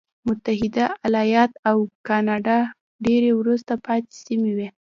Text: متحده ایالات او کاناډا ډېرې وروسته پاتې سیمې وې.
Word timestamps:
متحده 0.27 0.85
ایالات 1.07 1.51
او 1.69 1.77
کاناډا 2.07 2.57
ډېرې 3.05 3.31
وروسته 3.39 3.73
پاتې 3.85 4.11
سیمې 4.25 4.51
وې. 4.57 4.67